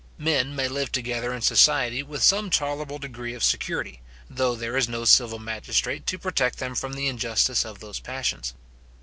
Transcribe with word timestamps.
Men 0.17 0.55
may 0.55 0.67
live 0.67 0.91
together 0.91 1.31
in 1.31 1.41
society 1.41 2.01
with 2.01 2.23
some 2.23 2.49
tolerable 2.49 2.97
degree 2.97 3.35
of 3.35 3.43
security, 3.43 4.01
though 4.27 4.55
there 4.55 4.75
is 4.75 4.89
no 4.89 5.05
civil 5.05 5.37
magistrate 5.37 6.07
to 6.07 6.17
protect 6.17 6.57
them 6.57 6.73
from 6.73 6.93
the 6.93 7.07
injustice 7.07 7.63
of 7.63 7.81
those 7.81 7.99
passions. 7.99 8.55